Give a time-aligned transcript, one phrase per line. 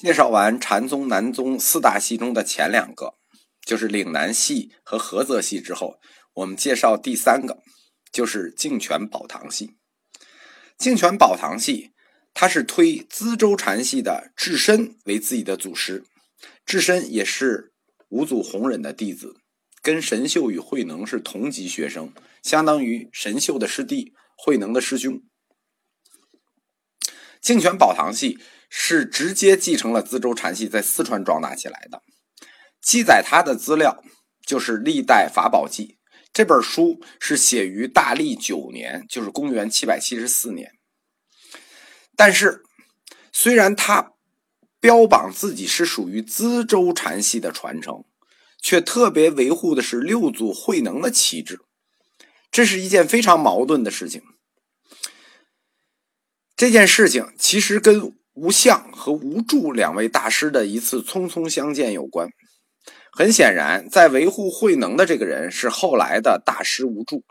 [0.00, 3.14] 介绍完禅宗、南宗四大系中的前两个，
[3.66, 5.98] 就是岭南系和菏泽系之后，
[6.34, 7.64] 我们介绍第三个，
[8.12, 9.76] 就是净泉宝堂系。
[10.78, 11.90] 净泉宝堂系，
[12.32, 16.04] 它是推资州禅系的智深为自己的祖师，
[16.64, 17.72] 智深也是
[18.10, 19.34] 五祖弘忍的弟子，
[19.82, 22.12] 跟神秀与慧能是同级学生，
[22.44, 25.20] 相当于神秀的师弟，慧能的师兄。
[27.40, 28.38] 净泉宝堂系。
[28.68, 32.02] 是直接继承了资州禅系在四川壮大起来的。
[32.80, 34.02] 记载他的资料
[34.46, 35.84] 就是《历代法宝记》
[36.32, 40.72] 这本书，是写于大历九年，就是公元七百七十四年。
[42.14, 42.62] 但是，
[43.32, 44.12] 虽然他
[44.80, 48.04] 标榜自己是属于资州禅系的传承，
[48.60, 51.60] 却特别维护的是六祖慧能的旗帜，
[52.50, 54.22] 这是一件非常矛盾的事情。
[56.54, 58.17] 这件事情其实跟。
[58.40, 62.28] 吴相和吴柱两位大师的一次匆匆相见有关。
[63.10, 67.24] 很显然，在维护慧能的这个人是后来的大师吴柱，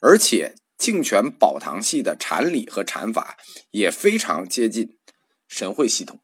[0.00, 3.36] 而且净泉宝堂系的禅理和禅法
[3.70, 4.98] 也非常接近
[5.46, 6.18] 神会系统。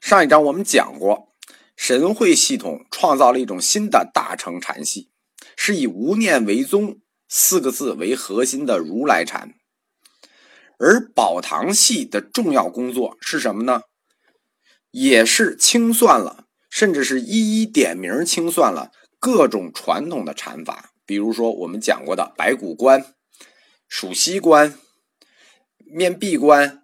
[0.00, 1.28] 上一章我们讲过，
[1.76, 5.12] 神会系统创造了一种新的大乘禅系，
[5.56, 6.98] 是以“无念为宗”
[7.30, 9.54] 四个字为核心的如来禅。
[10.82, 13.82] 而宝堂系的重要工作是什么呢？
[14.90, 23.14] 也是清算了，甚至是一一点名清算了各种传统的禅法，比如说我们讲过的白骨观、
[23.86, 24.76] 数息观、
[25.86, 26.82] 面壁观，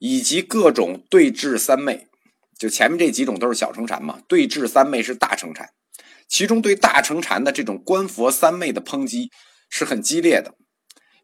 [0.00, 2.08] 以及各种对峙三昧。
[2.58, 5.70] 就前面这几种都是小乘禅嘛，对峙三昧是大乘禅。
[6.26, 9.30] 其中对大乘禅的这种观佛三昧的抨击
[9.70, 10.56] 是很激烈的。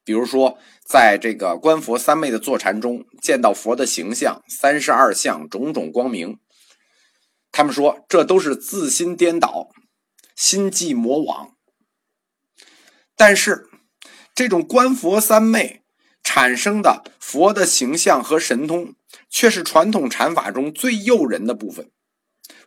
[0.05, 6.39] 比如说，在这个观佛三昧的坐禅中，见到佛的形象、三十二相、种种光明，
[7.53, 9.69] 他们说这都是自心颠倒、
[10.35, 11.55] 心计魔网。
[13.15, 13.69] 但是，
[14.35, 15.83] 这种观佛三昧
[16.25, 18.97] 产生的佛的形象和神通，
[19.31, 21.93] 却是传统禅法中最诱人的部分。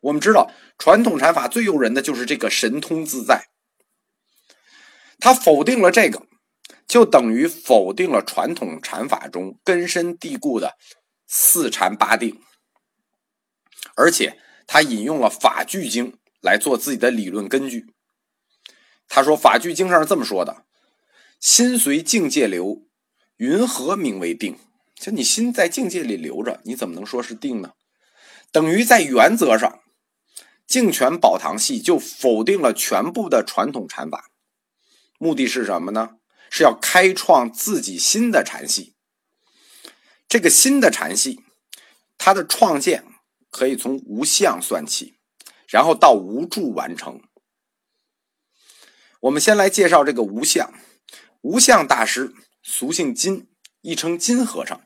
[0.02, 3.50] 我们知道，传统禅法最诱人的就是这个神通自在。
[5.20, 6.26] 他否定了这个。
[6.88, 10.78] 就等于否定了传统禅法中根深蒂固的
[11.28, 12.40] 四禅八定，
[13.96, 17.88] 而且他引用了《法句经》来做自己的理论根据。
[19.08, 20.66] 他说，《法句经》上是这么说的
[21.40, 22.88] ：“心随境界流，
[23.38, 24.58] 云何名为定？”
[24.96, 27.74] 就你心在境界里留着，你怎么能说是定呢？
[28.52, 29.82] 等于在原则上，
[30.66, 34.30] 净泉宝堂系就否定了全部的传统禅法，
[35.20, 36.12] 目的是什么呢？
[36.58, 38.96] 是要开创自己新的禅系。
[40.26, 41.42] 这个新的禅系，
[42.18, 43.04] 它的创建
[43.50, 45.18] 可以从无相算起，
[45.68, 47.22] 然后到无助完成。
[49.20, 50.74] 我们先来介绍这个无相。
[51.42, 52.34] 无相大师，
[52.64, 53.50] 俗姓金，
[53.82, 54.82] 亦称金和尚。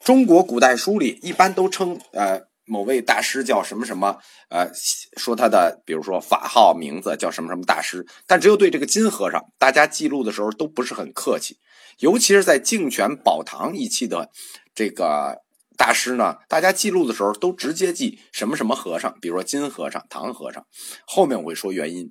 [0.00, 2.48] 中国古代书里一般都称呃。
[2.66, 4.18] 某位大师叫什么什么？
[4.48, 4.70] 呃，
[5.16, 11.58] 说他的，比如说法号名字叫什么什么大师，但只有对这个金和尚，大家记录的时候都不是很客气，
[11.98, 14.30] 尤其是在净泉宝堂一期的
[14.74, 15.42] 这个
[15.76, 20.64] 大师呢，大家记录的时候都直接记什么什么和尚，比如说金和尚、唐和尚。
[21.06, 22.10] 后面我会说原因。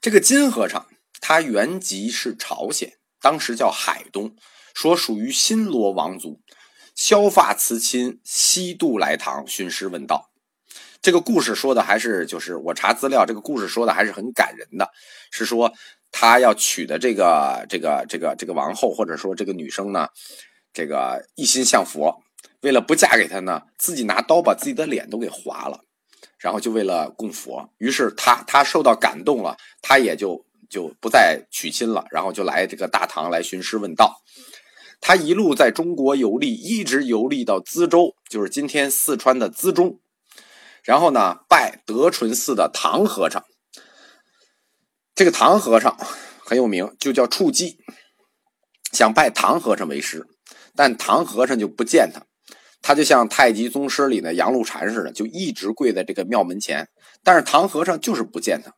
[0.00, 0.86] 这个金和尚
[1.20, 4.36] 他原籍是朝鲜，当时叫海东，
[4.74, 6.40] 说属于新罗王族。
[6.94, 10.30] 削发辞亲，西渡来唐寻师问道。
[11.02, 14.88] 这个故事说的还是就是我查资料，这个故事说的还是很感人的。
[15.30, 15.72] 是说
[16.10, 20.08] 他要娶的这个这个这个这个王后，或者说这个女生呢，
[20.72, 22.22] 这个一心向佛，
[22.62, 25.80] 为了不嫁给他呢，自己拿刀把自己的脸都给划了，
[26.38, 27.68] 然后就为了供佛。
[27.78, 34.22] 于是他他受到感动了，他也就就不再娶亲了，然后就来这个大唐来寻师问道。
[35.06, 40.00] 他一路在中国游历，一直游历到资州，就是今天四川的资中。
[40.82, 43.44] 然后呢，拜德淳寺的唐和尚。
[45.14, 45.94] 这个唐和尚
[46.38, 47.76] 很有名，就叫处寂，
[48.92, 50.26] 想拜唐和尚为师，
[50.74, 52.22] 但唐和尚就不见他。
[52.80, 56.88] 他就像太极宗师里的杨露禅似的，就一直跪在这个庙门前。
[57.22, 58.72] 但是唐和尚就是不见他。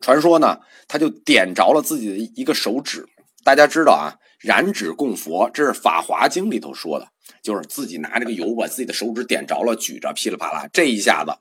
[0.00, 3.04] 传说呢，他就点着了自己的一个手指。
[3.42, 4.14] 大家知道啊。
[4.38, 7.08] 燃指供佛，这是《法华经》里头说的，
[7.42, 11.36] 就是自己拿这个油把自己的手指点着了，举着噼里啪啦，这一下子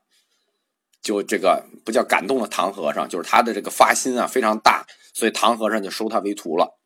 [1.01, 6.79] 就这个不叫感动了唐和尚，就是他的这个发心啊非常大，所以唐和尚就收他为徒了。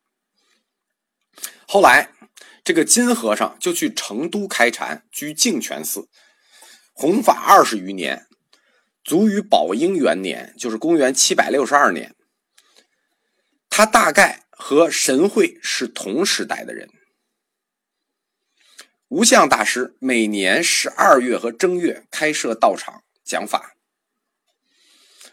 [1.67, 2.09] 后来
[2.63, 6.09] 这个金和尚就去成都开禅，居净泉寺，
[6.93, 8.27] 弘法二十余年，
[9.03, 12.15] 卒于宝应元年，就是公元七百六十二年。
[13.69, 16.89] 他大概和神会是同时代的人。
[19.07, 23.77] 无相大师每年十二月和正月开设道场讲法。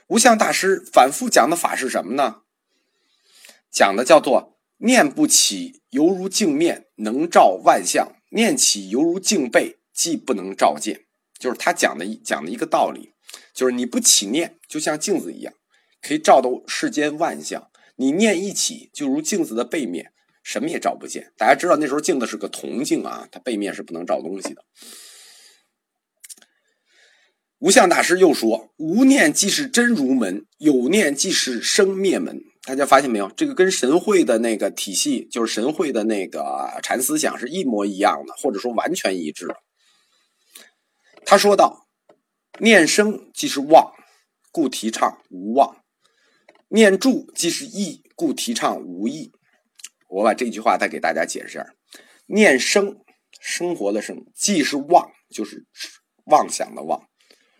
[0.07, 2.43] 无相大师反复讲的法是什么呢？
[3.69, 11.07] 讲的叫做“念不起，犹如镜面，能照万象；念起，犹如镜背，既不能照见。”
[11.37, 13.13] 就是他讲的讲的一个道理，
[13.53, 15.53] 就是你不起念，就像镜子一样，
[16.01, 20.13] 可以照到世间万象；你念一起，就如镜子的背面。
[20.43, 21.33] 什么也照不见。
[21.37, 24.65] 大家知道那时候镜子是个铜镜啊，它背面是不能照东西的。
[27.59, 33.29] 无相大师又说：“无念即是真如门，有念即是生灭门。”大家发现没有？
[33.31, 39.49] 这个跟神会的那个体系，就是神会的那个禅思想是一模一样的，或者说完全一致。
[41.25, 41.89] 他说道
[42.61, 43.93] ：“念生即是妄，
[44.53, 45.75] 故提倡无妄；
[46.69, 49.33] 念住即是意，故提倡无意。”
[50.09, 51.75] 我把这句话再给大家解释下：
[52.27, 53.01] 念生，
[53.41, 55.67] 生活的生，既是妄，就是
[56.27, 57.09] 妄想的妄，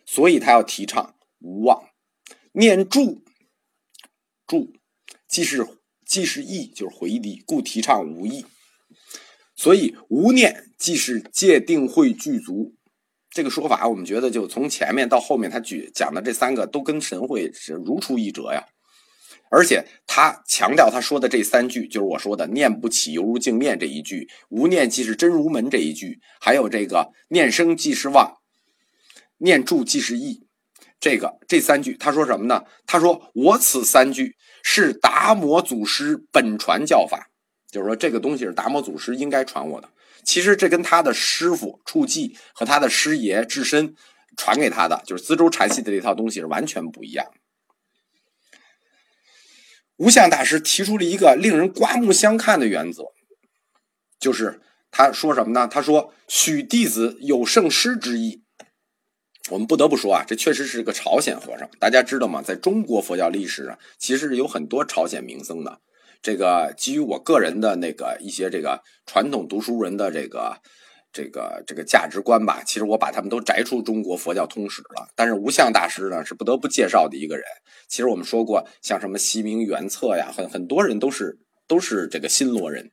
[0.05, 1.91] 所以他要提倡无妄；
[2.53, 3.25] 念住，
[4.47, 4.73] 住，
[5.29, 5.67] 既是
[6.05, 8.47] 既是意，就是回离，故提倡无意。
[9.57, 12.77] 所以无念即是戒定慧具足。
[13.31, 18.69] 这个说法，我们觉得就从前面到后面，他举讲的这三个都跟神会是如出一辙呀。
[19.51, 28.39] 而且他强调他说的这三句，就是我说的“念不起，犹如镜面”这一句，“无念即是真如门”这一句，还有这个“念生即是妄，
[29.39, 30.47] 念住即是意”，
[30.99, 32.65] 这个这三句，他说什么呢？
[32.87, 37.29] 他说：“我此三句是达摩祖师本传教法，
[37.71, 39.89] 就是说这个东西是达摩祖师应该传我的。
[40.25, 43.95] 其实这跟他的师傅处寂和他的师爷智深
[44.37, 47.25] 传给他的，就是资州禅系的这套东西是完全不一样。”
[49.97, 53.05] 无相大师提出了一个令人刮目相看的原则，
[54.19, 54.61] 就是
[54.91, 55.67] 他说什么呢？
[55.67, 58.43] 他说：“许弟子有圣师之意。”
[59.51, 61.71] 我们不得不说啊，这确实是个朝鲜和尚。
[61.79, 62.43] 大家知道吗？
[62.43, 65.81] 在中国佛教历史上，其实有很多朝鲜名僧的。
[66.21, 70.61] 这个基于我个人的那个一些这个传统读书人的这个。
[71.17, 75.09] 这个这个价值观吧，其实我把他们都摘出中国佛教通史了。
[75.15, 77.45] 但是无相大师呢，是不得不介绍的一个人。
[77.89, 82.91] 其实我们说过，像什么西明原策呀，很很多人都是都是这个新罗人。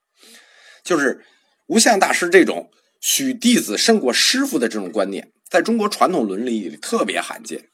[0.86, 1.26] 就是
[1.68, 2.72] 无相大师这种
[3.02, 7.68] 许弟子胜过师傅的这种观念，在中国传统伦理里特别罕见。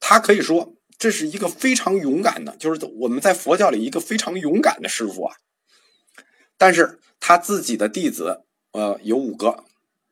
[0.00, 5.36] 他可以说这是一个非常勇敢的，就是我们在佛教里一个非常勇敢的师傅啊。
[6.56, 8.45] 但是他自己的弟子。
[8.76, 9.64] 呃，有五个，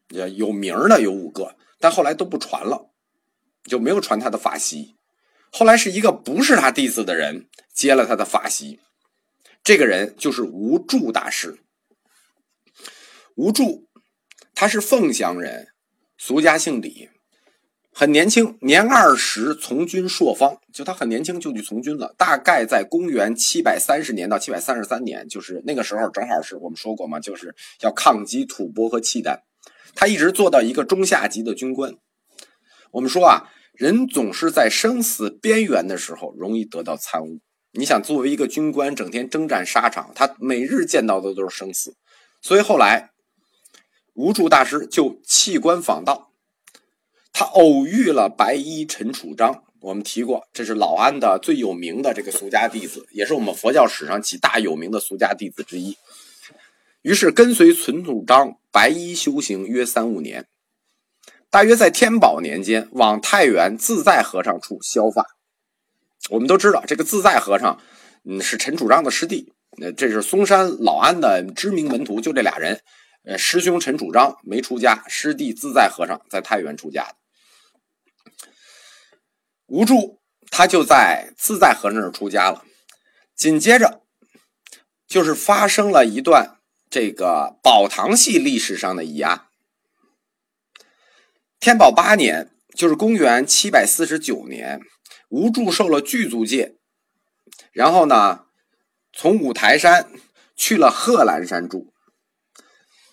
[0.09, 2.91] 有名的有五个，但后来都不传了，
[3.65, 4.97] 就没有传他的法席。
[5.53, 8.81] 后来是一个不是他弟子的人接了他的法席，
[9.63, 11.59] 这个人就是无著大师。
[13.35, 13.83] 无著，
[14.55, 15.69] 他是凤翔人，
[16.17, 17.11] 俗家姓李。
[17.97, 22.13] 很年轻，年二十从军朔方，就他很年轻就去从军了。
[22.19, 29.45] 大概在公元七百三十年到七百三十三年，就是那个时候正好是我们说过嘛，就是要抗击吐蕃和契丹。
[29.95, 31.95] 他一直做到一个中下级的军官。
[32.91, 37.39] 我们说啊，人总是在生死边缘的时候容易得到参悟。
[37.71, 41.95] 你想，作为一个军官，整天征战沙场，他每日见到的都是生死，
[42.43, 43.11] 所以后来
[44.15, 46.33] 无著大师就弃官访道。
[47.37, 55.97] 他偶遇了白衣陈楚章，我们提过，这是老安的最有名的这个俗家弟子，也是我们佛教史上几大有名的俗家弟子之一。
[57.03, 60.47] 于是跟随陈楚章白衣修行约三五年，
[61.51, 65.27] 大约在天宝年间，往太原自在和尚处消发。
[66.31, 67.81] 我们都知道，这个自在和尚，
[68.25, 72.81] 嗯，是陈楚章的师弟，那这是嵩山老安的知名门徒，就这俩人。
[73.25, 77.17] 呃，师兄陈楚章没出家，师弟自在和尚在太原出家的。
[79.67, 82.65] 无助，他就在自在和那儿出家了。
[83.35, 84.03] 紧接着，
[85.07, 86.59] 就是发生了一段
[86.91, 89.47] 这个宝堂系历史上的疑案。
[91.59, 94.81] 天宝八年，就是公元七百四十九年，
[95.31, 96.77] 无助受了具足戒，
[97.73, 98.45] 然后呢，
[99.13, 100.11] 从五台山
[100.55, 101.93] 去了贺兰山住。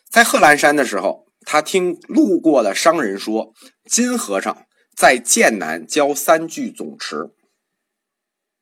[0.10, 3.54] 在贺兰山的时候，他听路过的商人说，
[3.86, 4.68] 金和尚。
[5.02, 7.32] 在剑南教三句总持，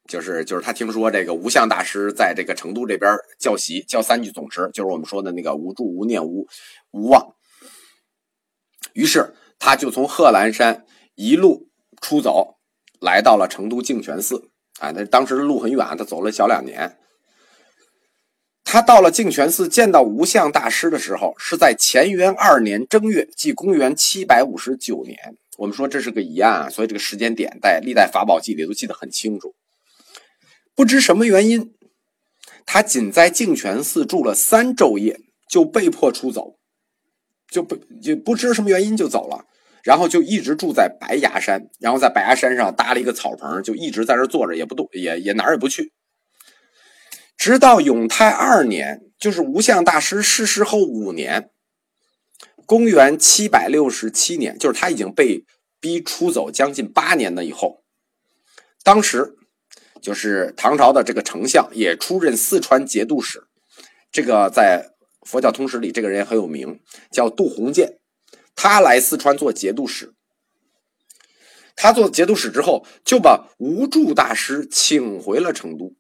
[0.08, 6.48] 就是就是他听说这个无相大师在这个成都这边教习教三句总持，就是我们说的那个无住无念无
[6.91, 7.36] 无望。
[8.93, 11.67] 于是他就从贺兰山一路
[12.01, 12.55] 出走，
[13.01, 14.50] 来到了成都净泉寺。
[14.79, 16.98] 啊，那当时路很远，他走了小两年。
[18.63, 25.36] 他到了净泉寺见到无相大师的时候，是在乾元二年正月，即公元七百五十九年。
[25.59, 29.53] 我们说这是个疑案啊，所以这个时间点在历代法宝记里都记得很清楚。
[30.73, 31.73] 不知什么原因，
[32.65, 36.55] 他仅在净泉寺住了三昼夜，就被迫出走，
[37.51, 39.45] 就不就不知什么原因就走了。
[39.83, 45.91] 然后就一直住在白崖山，然后在白崖山上搭了一个草棚，就一直在这坐着，也不动，也也哪儿也不去。
[47.37, 51.49] 直到永泰二年，就是无相大师逝世后五年，
[52.69, 55.43] 公元七百六十七年，就是他已经被
[55.79, 57.81] 逼出走将近八年的以后，
[58.83, 59.35] 当时
[59.99, 63.47] 就是唐朝的这个丞相也出任四川节度使，
[64.11, 64.91] 这个在
[65.25, 66.79] 佛教通史里这个人很有名，
[67.11, 67.97] 叫杜鸿渐。
[68.55, 70.13] 他来四川做节度使，
[71.75, 75.95] 他做节度使之后，就把无著大师请回了成都。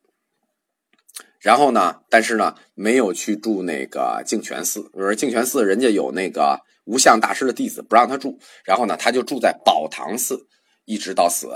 [1.39, 8.37] 然后呢，但是呢，没有去住那个净泉寺，因为净泉寺人家有那个无相大师的弟子，不让他住。
[8.65, 10.47] 然后呢，他就住在宝堂寺，
[10.85, 11.47] 一直到死。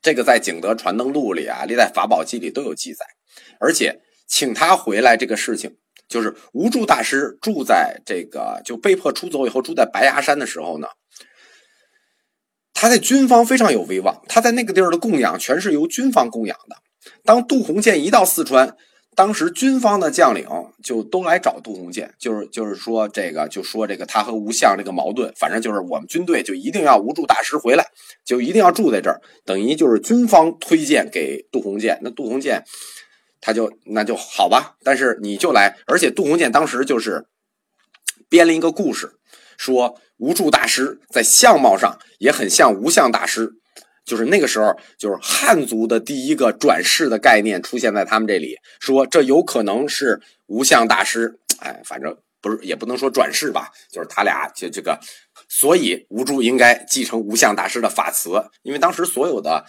[0.00, 3.04] 这个在《景德传灯录》里啊，《历代法宝记》里都有记载。
[3.58, 5.76] 而且请他回来这个事情。
[6.08, 10.86] 就是无住大师住在这个就被迫出走以后住在白崖山的时候呢，
[12.72, 16.76] 他在军方非常有威望，他在那个地儿的供养全是由军方供养的。
[17.24, 18.76] 当杜鸿渐一到四川，
[19.16, 20.46] 当时军方的将领
[20.84, 27.84] 就都来找杜鸿渐，就是就是说这个就说这个他和吴相这个矛盾，反正就是我们军队就一定要无住大师回来，
[28.24, 32.62] 就一定要住在这儿，等于就是军方推荐给杜鸿渐，那杜鸿渐。
[33.38, 37.26] 他就那就好吧，但是你就来，而且杜鸿渐当时就是
[38.28, 39.12] 编了一个故事，
[39.56, 43.52] 说无住大师在相貌上也很像无相大师，
[44.06, 54.98] 就是那个时候就是汉族的第一个转世的概念出现在他们这里，说这有可能是无相大师，哎，反正不是也不能说转世吧，就是他俩就这个，
[55.48, 58.30] 所以无住应该继承无相大师的法词，
[58.62, 59.66] 因为当时所有的。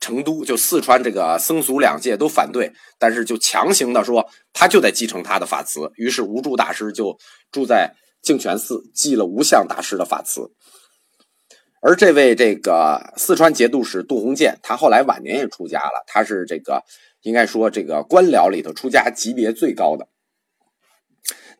[0.00, 7.16] 成都就四川这个僧俗两界都反对，但是就强行的说他就得继承他的法词，于是无住大师就
[7.50, 10.42] 住在净泉寺继了无相大师的法词。
[11.86, 16.82] 而这位这个四川节度使杜鸿渐，他后来晚年也出家了，他是这个
[17.20, 20.08] 应该说这个官僚里头出家级别最高的。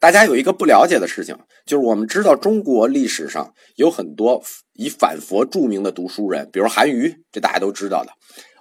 [0.00, 8.10] 大家有一个不了解的事情，就是我们知道中国历史上有很多以反佛著名的读书人，比如韩愈，这大家都知道的；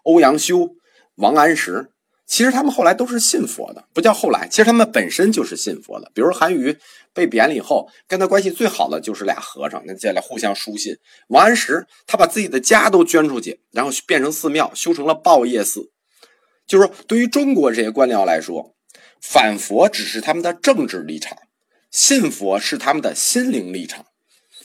[0.03, 0.69] 欧阳修、
[1.15, 1.91] 王安石，
[2.25, 6.11] 其实他们后来都是信佛的，不叫后来，其实他们本身就是信佛的。
[6.13, 6.77] 比如韩愈
[7.13, 10.95] 被贬了以后，跟他关系最好的就是俩和尚，那这俩互相书信。
[11.27, 15.91] 王安石他把自己的家都捐出去，然后变成寺庙，修成了报业寺。
[16.65, 18.73] 就是说，对于中国这些官僚来说。
[19.25, 21.37] 反佛只是他们的政治立场，
[21.89, 24.05] 信佛是他们的心灵立场。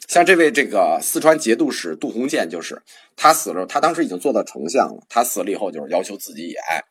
[0.09, 2.83] 像这位这个四川节度使杜鸿渐，就是
[3.15, 5.01] 他死了，他当时已经做到丞相了。
[5.09, 6.83] 他死了以后，就是要求自己也爱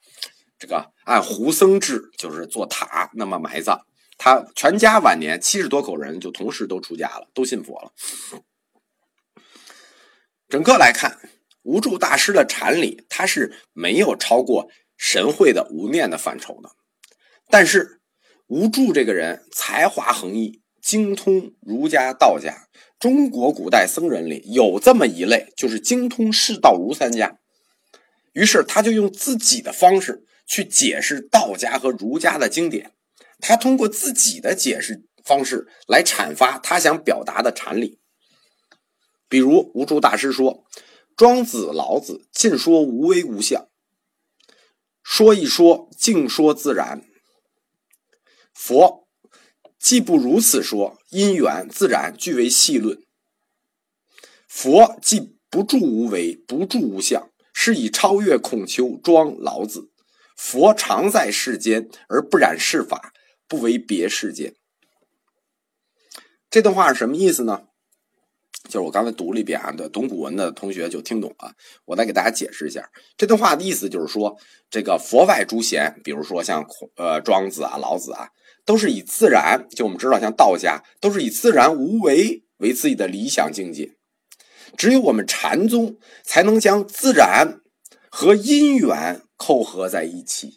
[0.60, 3.86] 这个按胡僧制，就是做塔那么埋葬。
[4.18, 7.92] 他全家晚年七十多口人就同时都出家了，都信佛了。
[10.50, 11.20] 整个来看，
[11.62, 16.72] 无住大师的禅理，他是没有超过神会的无念的范畴的。
[17.50, 18.02] 但是，
[18.48, 22.68] 无著这个人才华横溢，精通儒家、道家。
[23.00, 27.38] 中国古代僧人里有这么一类，就是精通释道儒三家。
[28.34, 32.94] 于是，他就用自己的方式去解释道家和儒家的经典。
[33.40, 38.00] 他通过自己的解释方式来阐发他想表达的禅理。
[39.30, 40.66] 比如，吴著大师说
[41.16, 43.68] ：“庄子、老子尽说无为无相，
[45.04, 47.04] 说一说，尽说自然。”
[48.56, 49.08] 佛
[49.78, 53.00] 既不如此说，因缘自然俱为细论。
[54.48, 59.92] 佛既不住无为，不住无相，是以超越孔丘、庄、老子。
[60.38, 63.12] 佛常在世间，而不染世法，
[63.48, 64.54] 不为别世间。
[66.50, 67.64] 这段话是什么意思呢？
[68.66, 71.54] 就是我刚才读了一遍啊，对，懂古文的同学就听懂了。
[71.86, 74.38] 我再给大家解释一下，这段话的意思就是说，
[74.70, 78.30] 这个佛外诸贤，比如说像孔、呃庄子啊、老子啊。
[78.66, 83.96] 都是以自然，就我们知道，像道家都是以自然无为为自己的理想境界。
[84.76, 87.62] 只有我们禅宗才能将自然
[88.20, 90.50] 和因缘扣合在一起，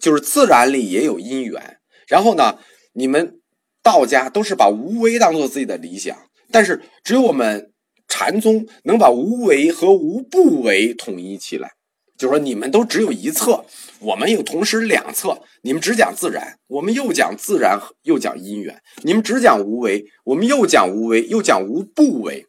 [0.00, 1.76] 就是自然里也有因缘。
[2.08, 2.58] 然后呢，
[2.94, 3.38] 你们
[3.82, 6.16] 道家都是把无为当做自己的理想，
[6.50, 7.70] 但是只有我们
[8.08, 11.72] 禅宗能把无为和无不为统一起来。
[12.16, 13.62] 就是说你们都只有一侧，
[14.00, 15.42] 我们有同时两侧。
[15.60, 18.80] 你们只讲自然，我们又讲自然，又讲因缘。
[19.02, 22.46] 你们只讲无为，我们又讲无为，又讲无不为。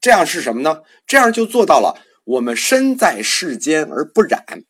[0.00, 0.82] 这样是什么呢？
[1.04, 4.64] 这样就做到了我们身在世间而不染，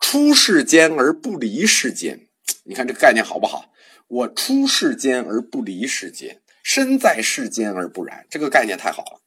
[0.00, 2.28] 出世间而不离世间。
[2.64, 3.72] 你看这个概念好不好？
[4.08, 9.20] 我出世间而不离世间，身在世间而不染，这个概念太好了。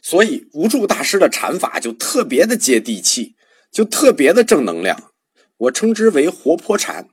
[0.00, 3.34] 所以无助大师的禅法就特别的接地气，
[3.72, 5.12] 就特别的正能量。
[5.56, 7.08] 我称之为活泼禅，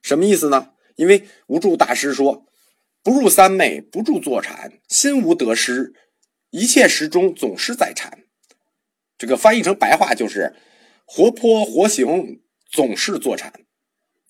[0.00, 0.70] 什么意思呢？
[0.96, 2.46] 因为无助大师说
[3.04, 5.92] ：“不入三昧，不住坐禅，心无得失，
[6.50, 8.24] 一切时中总是在禅。”
[9.18, 10.54] 这个翻译成白话就是
[11.04, 12.40] 活泼活行，
[12.70, 13.52] 总是坐禅。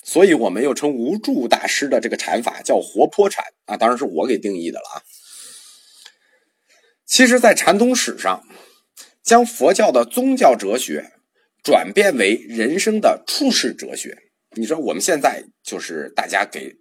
[0.03, 5.03] 所以我们又称无助大师的这个禅法叫活泼禅啊，当然是我给定义的了啊。
[7.05, 8.47] 其实，在禅宗史上，
[9.23, 11.13] 将佛教的宗教哲学
[11.63, 14.17] 转变为人生的处世哲学。
[14.53, 16.77] 你说我们现在就是大家给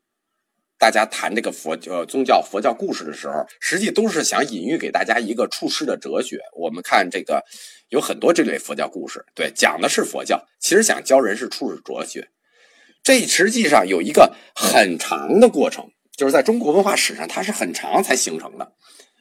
[0.80, 6.40] 大家谈这个佛呃宗教佛教故事的时候，实际都是想隐喻给大家一个处世的哲学。
[6.56, 7.44] 我们看这个
[7.90, 12.30] 有很多这类佛教故事，对，讲的是佛教，其实想教人是处世哲学。
[13.04, 18.74] 这实际上有一个很长的过程，就是在中国文化史上，它是很长才形成的。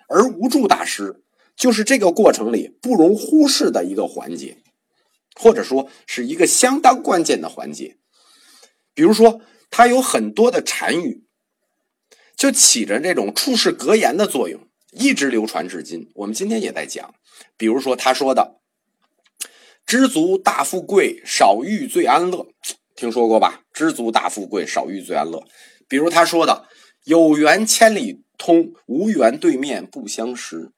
[0.08, 1.22] 而无助大师
[1.56, 4.58] 就是这个过程里不容忽视的一个环节，
[5.34, 7.96] 或者说是一个相当关键的环节。
[8.92, 11.25] 比如说，他有很多的禅语，
[12.36, 14.60] 就起着这种处世格言的作用，
[14.92, 16.10] 一直流传至今。
[16.14, 17.14] 我们今天也在讲。
[17.56, 18.60] 比如说，他说的
[19.86, 22.48] “知足大富贵，少欲最安乐”，
[22.94, 25.42] 听说过吧？“知足大富贵，少欲最安乐”。
[25.88, 26.66] 比如他说的
[27.04, 28.22] “有缘千里”。
[28.38, 30.70] 通无缘对面不相识，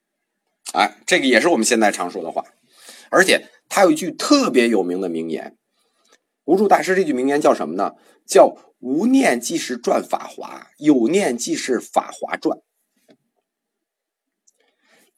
[0.75, 2.45] 哎，这个也是我们现在常说的话。
[3.11, 5.58] 而且他有一句特别有名的名言，
[6.49, 7.93] 无助大师这句名言叫什么呢？
[8.27, 12.61] 叫“无念即是转法华，有念即是法华转”。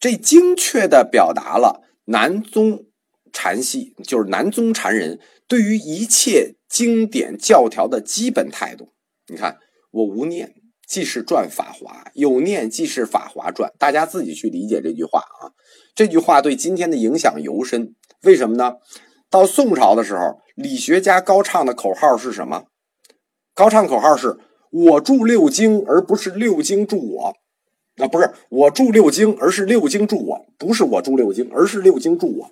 [0.01, 2.87] 这精确的表达了南宗
[3.33, 8.93] 禅系，就是南宗禅人对于一切经典教条的基本态度。
[9.29, 9.59] 你看，
[9.93, 10.57] 我无念。
[10.85, 13.73] 即是转法华，有念即是法华转。
[13.79, 15.55] 大家自己去理解这句话啊。
[15.95, 17.95] 这句话对今天的影响尤深。
[18.23, 18.75] 为什么呢？
[19.31, 22.65] 到宋朝的时候，理学家高唱的口号是什么？
[23.55, 24.39] 高唱口号是
[24.71, 27.37] “我住六经，而不是六经住我”。
[28.03, 30.47] 啊，不是我住六经，而是六经住我。
[30.59, 32.51] 不是我住六经，而是六经住我。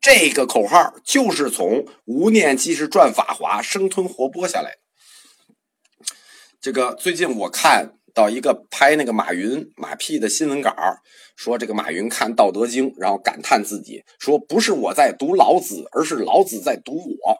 [0.00, 4.78] 这个口号就是从“无念即是转法华”生吞活剥下来的。
[6.58, 10.74] 这个最近我看到一个拍那个马云马屁的新闻稿，
[11.36, 17.38] 说这个马云看《道德经》，然后感叹自己说：“不是我在读老子，而是老子在读我。”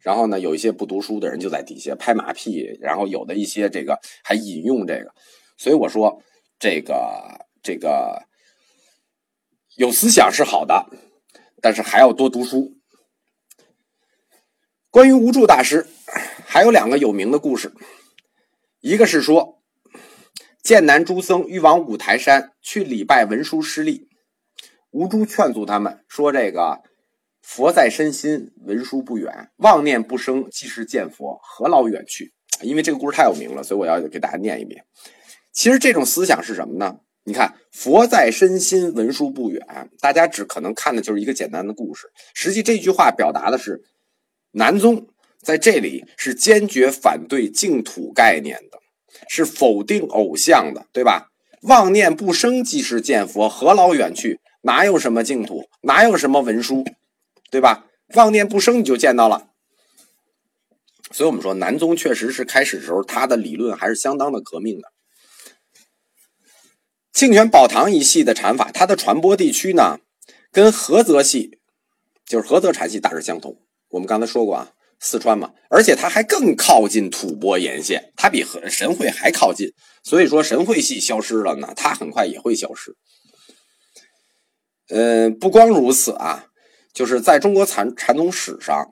[0.00, 5.12] 然后呢，有一些不读书的人就在底下拍马屁，然后有的一些这个还引用这个，
[5.56, 6.22] 所以我说
[6.58, 8.22] 这个这个
[9.76, 10.86] 有思想是好的，
[11.60, 12.72] 但是还要多读书。
[14.90, 15.86] 关于无助大师，
[16.46, 17.70] 还有两个有名的故事。
[18.88, 19.60] 一个是说，
[20.62, 24.08] 剑南诸僧欲往五台山去礼拜文殊师利，
[24.92, 26.80] 无诸劝阻他们说：“这个
[27.42, 32.32] 佛在身心，文殊不远，妄念不生，即是见佛，何劳远去？”
[32.64, 34.82] 因为这个故事太有名了，所以我要给大家念一遍。
[35.52, 37.00] 其实这种思想是什么呢？
[37.24, 42.06] 你看，佛在身心，文殊不远，大家只可能看的就是一个简单的故事。
[42.32, 43.82] 实际这句话表达的是
[44.52, 45.08] 南宗。
[45.40, 48.77] 在这里是坚决反对净土概念的，
[49.28, 51.28] 是否定偶像的，对吧？
[51.62, 54.40] 妄念不生即是见佛，何劳远去？
[54.62, 55.68] 哪有什么净土？
[55.82, 56.84] 哪有什么文书？
[57.50, 57.86] 对吧？
[58.14, 59.48] 妄念不生你就见到了。
[61.10, 64.92] 所以我们说南宗确实是开始时候他的理论还是相当的革命的。
[67.12, 69.98] 庆泉宝堂一系的禅法，它的传播地区呢，
[70.52, 71.58] 跟菏泽系，
[72.24, 73.56] 就是菏泽禅系大致相同。
[73.88, 74.72] 我们刚才说过啊。
[75.00, 82.96] 四川嘛，而且它还更靠近吐蕃沿线，它比和神会还靠近，所以说神会系消失了呢，它很快也会消失。
[84.88, 86.46] 嗯，不光如此啊，
[86.92, 88.90] 就是在中国禅禅宗史上，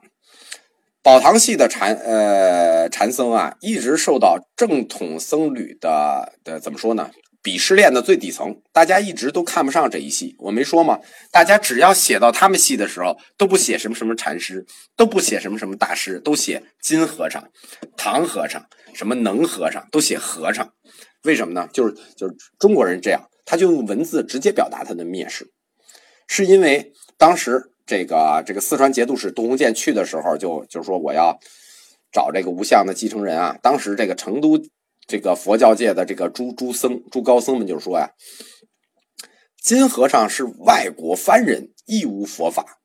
[1.01, 7.09] 宝堂系的禅呃禅僧啊，一直受到正统僧侣的的怎么说呢？
[7.47, 10.35] 鄙视链的最底层，大家一直都看不上这一系。
[10.37, 10.99] 我没说吗？
[11.31, 14.65] 大家只要写到他们系的时候，都不写什么什么禅师，
[14.97, 17.49] 都不写什么什么大师，都写金和尚、
[17.95, 18.61] 唐和尚、
[18.93, 20.73] 什么能和尚，都写和尚。
[21.23, 21.69] 为什么呢？
[21.71, 25.49] 就是就是中国人这样，他就用文字直接表达他的蔑视，
[26.27, 31.39] 是因为当时这个这个四川节度使杜鸿渐去的时候，就就说我要
[32.11, 33.57] 找这个无相的继承人啊。
[33.63, 34.61] 当时这个成都。
[35.07, 38.11] 这个佛教界的这个诸诸僧、诸高僧们就说呀
[39.63, 42.79] ：“金和尚是外国番人，亦无佛法，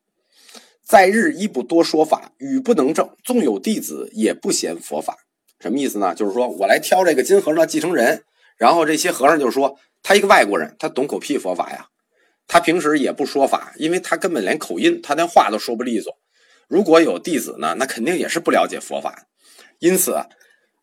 [0.85, 3.09] 在日亦不多说法，语不能正。
[3.25, 5.17] 纵有弟子，也不嫌佛法。”
[5.59, 6.15] 什么意思呢？
[6.15, 8.23] 就是说我来挑这个金和尚继承人，
[8.57, 11.87] 然后这些和尚就说他一个外国人，他懂狗屁佛法呀？
[12.47, 16.17] 他平时也不说法，因为他根本连口音，他连话都说不利索。
[16.69, 19.27] 如果有弟子呢，那肯定也是不了解佛法，
[19.79, 20.15] 因此。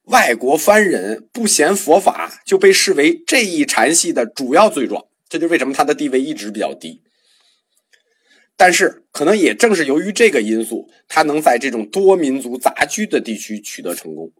[0.04, 5.06] 外国番人不嫌佛法，就被视为这一禅系的主要罪状。
[5.28, 7.02] 这就为什么他的地位一直比较低。
[8.56, 14.32] 但是，可能也正是由于这个因素，他能在这种多民族杂居的地区取得成功。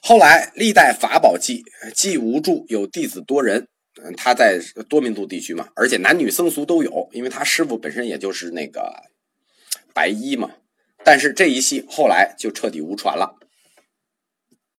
[0.00, 1.62] 后来，历代法宝记
[1.94, 3.68] 记无著有弟子多人，
[4.02, 8.92] 嗯，他在多民族地区嘛，而且男女僧俗都有，因为他师傅本身也就是那个
[9.94, 10.50] 白衣嘛。
[11.04, 13.41] 但是这一系后来就彻底无传了。